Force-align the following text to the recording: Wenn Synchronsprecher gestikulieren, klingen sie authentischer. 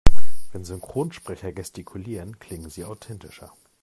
Wenn 0.51 0.65
Synchronsprecher 0.65 1.51
gestikulieren, 1.51 2.39
klingen 2.39 2.71
sie 2.71 2.85
authentischer. 2.85 3.53